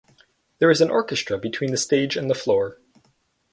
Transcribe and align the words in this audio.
There 0.57 0.71
is 0.71 0.81
an 0.81 0.89
orchestra 0.89 1.37
between 1.37 1.69
the 1.69 1.77
stage 1.77 2.17
and 2.17 2.27
the 2.27 2.33
floor. 2.33 2.79